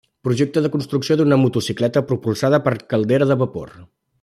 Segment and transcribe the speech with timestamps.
[0.27, 3.79] Projecte de construcció d'una motocicleta propulsada per caldera de vapor.